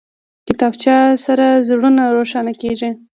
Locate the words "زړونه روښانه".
1.67-2.53